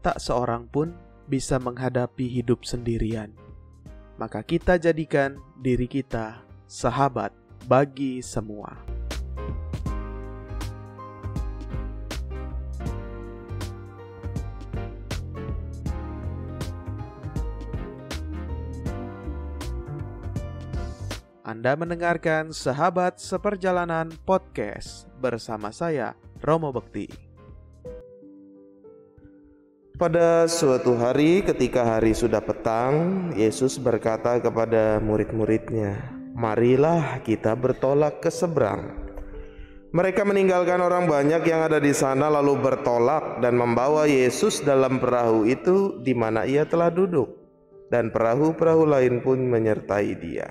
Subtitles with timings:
[0.00, 0.94] tak seorang pun
[1.28, 3.34] bisa menghadapi hidup sendirian.
[4.18, 7.30] Maka kita jadikan diri kita sahabat
[7.68, 8.98] bagi semua.
[21.48, 26.12] Anda mendengarkan Sahabat Seperjalanan Podcast bersama saya,
[26.44, 27.27] Romo Bekti.
[29.98, 38.30] Pada suatu hari, ketika hari sudah petang, Yesus berkata kepada murid-muridnya, "Marilah kita bertolak ke
[38.30, 38.94] seberang."
[39.90, 45.42] Mereka meninggalkan orang banyak yang ada di sana, lalu bertolak dan membawa Yesus dalam perahu
[45.50, 47.34] itu di mana ia telah duduk,
[47.90, 50.46] dan perahu-perahu lain pun menyertai Dia.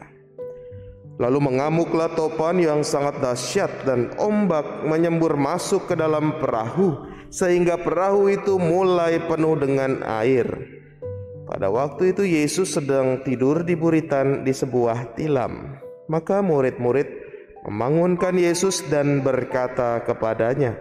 [1.23, 8.31] Lalu mengamuklah topan yang sangat dahsyat dan ombak menyembur masuk ke dalam perahu sehingga perahu
[8.31, 10.47] itu mulai penuh dengan air.
[11.47, 15.79] Pada waktu itu Yesus sedang tidur di buritan di sebuah tilam.
[16.11, 17.07] Maka murid-murid
[17.63, 20.75] membangunkan Yesus dan berkata kepadanya,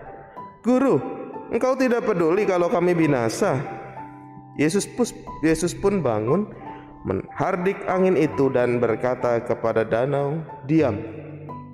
[0.66, 0.98] "Guru,
[1.54, 3.62] engkau tidak peduli kalau kami binasa?"
[4.58, 5.06] Yesus pun,
[5.46, 6.50] Yesus pun bangun
[7.06, 10.98] menghardik angin itu dan berkata kepada danau, "Diam,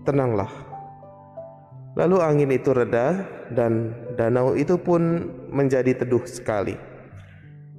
[0.04, 0.71] tenanglah."
[1.92, 6.72] Lalu angin itu reda dan danau itu pun menjadi teduh sekali.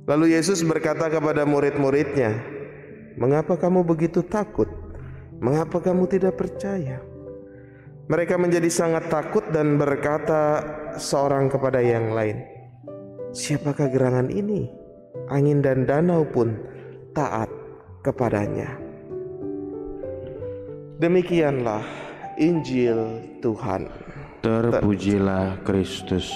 [0.05, 2.37] Lalu Yesus berkata kepada murid-muridnya,
[3.17, 4.69] "Mengapa kamu begitu takut?
[5.41, 7.01] Mengapa kamu tidak percaya?"
[8.05, 10.61] Mereka menjadi sangat takut dan berkata
[10.99, 12.43] seorang kepada yang lain,
[13.31, 14.67] "Siapakah gerangan ini?
[15.31, 16.53] Angin dan danau pun
[17.15, 17.47] taat
[18.03, 18.75] kepadanya.
[20.99, 21.81] Demikianlah
[22.37, 23.89] Injil Tuhan.
[24.43, 26.29] Terpujilah Kristus.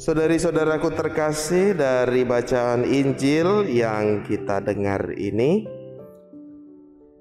[0.00, 5.68] Saudari-saudaraku terkasih dari bacaan Injil yang kita dengar ini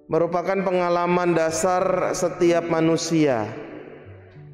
[0.08, 3.52] merupakan pengalaman dasar setiap manusia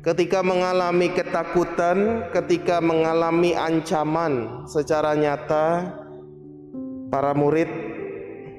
[0.01, 5.93] ketika mengalami ketakutan, ketika mengalami ancaman secara nyata,
[7.13, 7.84] para murid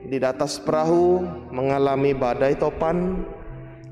[0.06, 3.26] di atas perahu mengalami badai topan,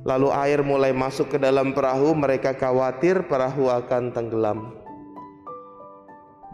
[0.06, 4.78] lalu air mulai masuk ke dalam perahu, mereka khawatir perahu akan tenggelam.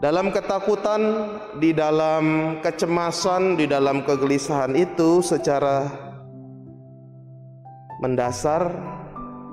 [0.01, 1.01] Dalam ketakutan,
[1.61, 5.85] di dalam kecemasan, di dalam kegelisahan itu secara
[8.01, 8.73] mendasar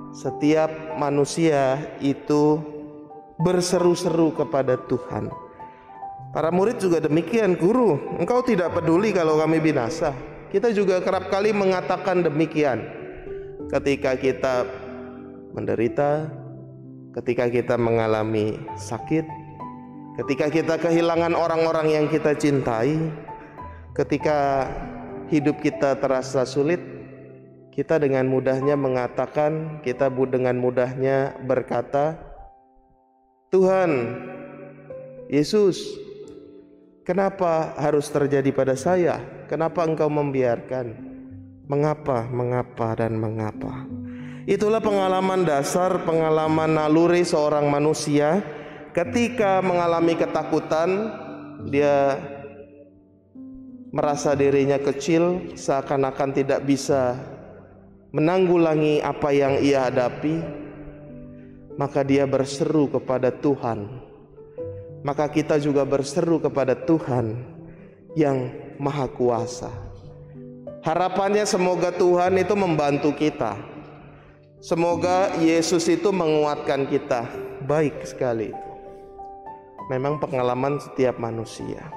[0.09, 2.57] setiap manusia itu
[3.37, 5.29] berseru-seru kepada Tuhan.
[6.29, 10.13] Para murid juga demikian, guru, engkau tidak peduli kalau kami binasa.
[10.53, 12.85] Kita juga kerap kali mengatakan demikian.
[13.73, 14.61] Ketika kita
[15.57, 16.29] menderita,
[17.17, 19.25] ketika kita mengalami sakit,
[20.21, 23.09] ketika kita kehilangan orang-orang yang kita cintai,
[23.97, 24.69] ketika
[25.33, 26.81] hidup kita terasa sulit,
[27.73, 32.21] kita dengan mudahnya mengatakan, kita dengan mudahnya berkata,
[33.49, 34.13] "Tuhan,
[35.29, 36.08] Yesus,
[37.09, 39.17] kenapa harus terjadi pada saya?
[39.49, 40.93] Kenapa Engkau membiarkan?
[41.65, 43.89] Mengapa, mengapa, dan mengapa?"
[44.45, 48.41] Itulah pengalaman dasar, pengalaman naluri seorang manusia
[48.93, 51.13] ketika mengalami ketakutan,
[51.69, 52.17] dia
[53.93, 57.17] merasa dirinya kecil, seakan-akan tidak bisa
[58.09, 60.41] menanggulangi apa yang ia hadapi,
[61.77, 64.08] maka dia berseru kepada Tuhan.
[65.01, 67.39] Maka kita juga berseru kepada Tuhan
[68.15, 69.71] yang Maha Kuasa.
[70.83, 73.55] Harapannya semoga Tuhan itu membantu kita.
[74.59, 77.27] Semoga Yesus itu menguatkan kita.
[77.63, 78.51] Baik sekali.
[79.87, 81.87] Memang pengalaman setiap manusia.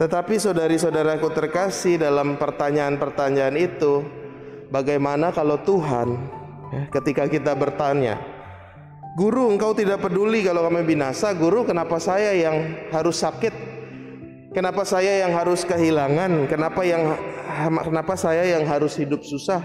[0.00, 4.02] Tetapi saudari-saudaraku terkasih dalam pertanyaan-pertanyaan itu,
[4.72, 6.16] Bagaimana kalau Tuhan
[6.72, 8.16] ya, ketika kita bertanya,
[9.12, 13.52] Guru engkau tidak peduli kalau kami binasa, Guru kenapa saya yang harus sakit?
[14.56, 16.48] Kenapa saya yang harus kehilangan?
[16.48, 17.16] Kenapa yang
[17.84, 19.60] kenapa saya yang harus hidup susah?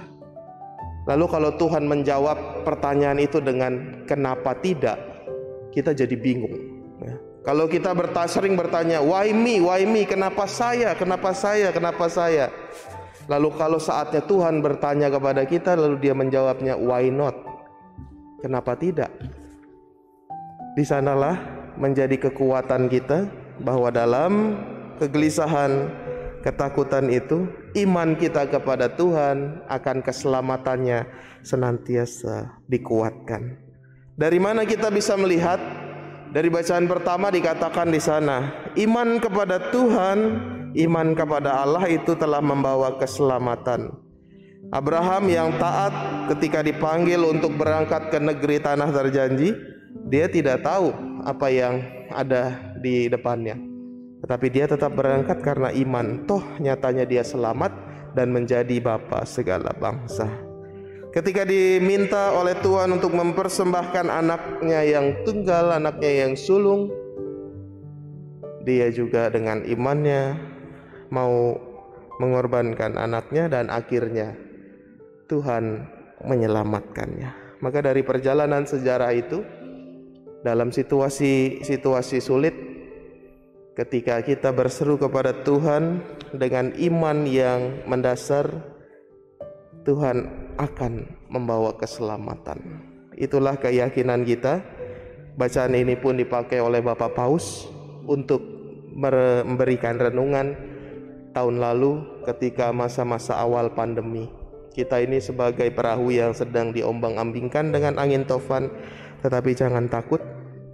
[1.07, 4.99] Lalu kalau Tuhan menjawab pertanyaan itu dengan kenapa tidak,
[5.71, 6.55] kita jadi bingung.
[6.99, 7.15] Ya.
[7.47, 12.51] Kalau kita bertanya, sering bertanya, why me, why me, kenapa saya, kenapa saya, kenapa saya?
[13.31, 17.35] Lalu kalau saatnya Tuhan bertanya kepada kita lalu dia menjawabnya why not?
[18.39, 19.11] Kenapa tidak?
[20.77, 21.41] Di sanalah
[21.73, 23.25] menjadi kekuatan kita
[23.65, 24.53] bahwa dalam
[25.01, 25.89] kegelisahan,
[26.45, 27.49] ketakutan itu
[27.81, 31.09] iman kita kepada Tuhan akan keselamatannya
[31.41, 33.57] senantiasa dikuatkan.
[34.21, 35.57] Dari mana kita bisa melihat?
[36.29, 40.19] Dari bacaan pertama dikatakan di sana, iman kepada Tuhan,
[40.77, 43.97] iman kepada Allah itu telah membawa keselamatan.
[44.69, 45.95] Abraham yang taat
[46.35, 49.55] ketika dipanggil untuk berangkat ke negeri tanah terjanji,
[50.05, 50.93] dia tidak tahu
[51.25, 51.81] apa yang
[52.13, 53.57] ada di depannya.
[54.21, 56.25] Tetapi dia tetap berangkat karena iman.
[56.29, 57.73] Toh nyatanya dia selamat
[58.13, 60.25] dan menjadi bapa segala bangsa.
[61.13, 66.93] Ketika diminta oleh Tuhan untuk mempersembahkan anaknya yang tunggal, anaknya yang sulung,
[68.67, 70.37] dia juga dengan imannya
[71.09, 71.55] mau
[72.19, 74.35] mengorbankan anaknya dan akhirnya
[75.31, 75.87] Tuhan
[76.21, 77.61] menyelamatkannya.
[77.63, 79.41] Maka dari perjalanan sejarah itu
[80.47, 82.55] dalam situasi-situasi sulit
[83.75, 85.99] ketika kita berseru kepada Tuhan
[86.31, 88.47] dengan iman yang mendasar
[89.83, 90.23] Tuhan
[90.55, 92.63] akan membawa keselamatan.
[93.19, 94.63] Itulah keyakinan kita.
[95.35, 97.69] Bacaan ini pun dipakai oleh Bapak Paus
[98.07, 98.41] untuk
[98.97, 100.57] memberikan renungan
[101.35, 104.25] tahun lalu ketika masa-masa awal pandemi.
[104.73, 108.73] Kita ini sebagai perahu yang sedang diombang-ambingkan dengan angin tofan,
[109.21, 110.21] tetapi jangan takut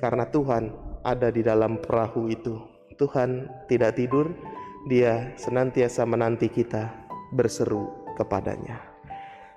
[0.04, 0.68] karena Tuhan
[1.08, 2.60] ada di dalam perahu itu.
[3.00, 4.36] Tuhan tidak tidur,
[4.84, 6.92] Dia senantiasa menanti kita
[7.32, 7.88] berseru
[8.20, 8.84] kepadanya.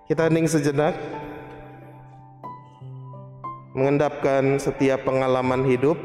[0.06, 0.94] Kita hening sejenak
[3.74, 5.98] mengendapkan setiap pengalaman hidup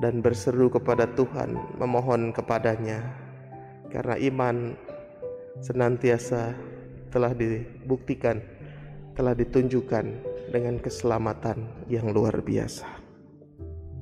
[0.00, 3.04] dan berseru kepada Tuhan, memohon kepadanya
[3.92, 4.72] karena iman
[5.60, 6.56] senantiasa
[7.12, 8.40] telah dibuktikan,
[9.12, 13.01] telah ditunjukkan dengan keselamatan yang luar biasa.